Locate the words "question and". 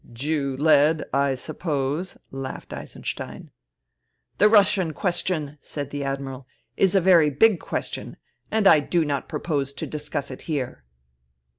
7.59-8.65